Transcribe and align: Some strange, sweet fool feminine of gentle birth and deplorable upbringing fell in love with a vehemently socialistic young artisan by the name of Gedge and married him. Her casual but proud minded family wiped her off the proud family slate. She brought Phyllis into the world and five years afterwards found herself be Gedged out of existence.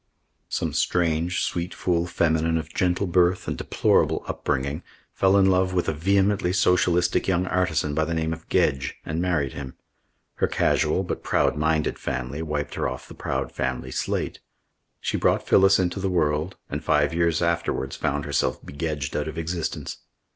Some 0.49 0.73
strange, 0.73 1.41
sweet 1.43 1.75
fool 1.75 2.07
feminine 2.07 2.57
of 2.57 2.73
gentle 2.73 3.05
birth 3.05 3.47
and 3.47 3.55
deplorable 3.55 4.23
upbringing 4.27 4.81
fell 5.13 5.37
in 5.37 5.45
love 5.45 5.75
with 5.75 5.87
a 5.87 5.93
vehemently 5.93 6.51
socialistic 6.53 7.27
young 7.27 7.45
artisan 7.45 7.93
by 7.93 8.05
the 8.05 8.15
name 8.15 8.33
of 8.33 8.49
Gedge 8.49 8.95
and 9.05 9.21
married 9.21 9.53
him. 9.53 9.75
Her 10.37 10.47
casual 10.47 11.03
but 11.03 11.21
proud 11.21 11.55
minded 11.55 11.99
family 11.99 12.41
wiped 12.41 12.73
her 12.73 12.89
off 12.89 13.07
the 13.07 13.13
proud 13.13 13.51
family 13.51 13.91
slate. 13.91 14.39
She 15.01 15.17
brought 15.17 15.47
Phyllis 15.47 15.77
into 15.77 15.99
the 15.99 16.09
world 16.09 16.57
and 16.67 16.83
five 16.83 17.13
years 17.13 17.39
afterwards 17.43 17.95
found 17.95 18.25
herself 18.25 18.65
be 18.65 18.73
Gedged 18.73 19.15
out 19.15 19.27
of 19.27 19.37
existence. 19.37 19.99